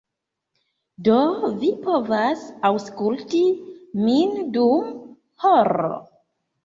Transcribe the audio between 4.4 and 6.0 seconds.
dum horo.